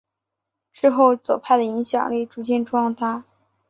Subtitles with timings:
[0.73, 3.23] 之后左派的影响力逐渐壮大。